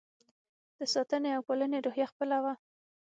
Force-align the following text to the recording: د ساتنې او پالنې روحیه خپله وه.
د 0.77 0.79
ساتنې 0.93 1.29
او 1.37 1.41
پالنې 1.47 1.79
روحیه 1.85 2.07
خپله 2.11 2.37
وه. 2.43 2.53